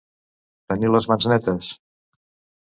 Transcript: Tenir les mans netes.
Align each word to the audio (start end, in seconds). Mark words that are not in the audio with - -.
Tenir 0.73 0.89
les 0.95 1.09
mans 1.11 1.29
netes. 1.33 1.71